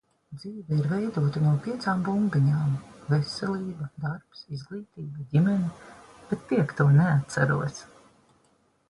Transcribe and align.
Dzīve 0.35 0.75
ir 0.77 0.85
veidota 0.91 1.41
no 1.41 1.49
piecām 1.65 1.99
bumbiņām- 2.07 2.71
veselība, 3.15 3.89
darbs, 4.05 4.41
izglītība, 4.57 5.27
ģimene, 5.35 5.69
bet 6.33 6.43
piekto 6.53 6.89
neatceros. 6.97 7.85